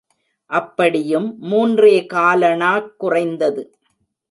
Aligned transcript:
அப்படியும் 0.45 1.35
மூன்றே 1.39 2.05
காலணாக் 2.13 2.95
குறைந்தது. 2.97 3.75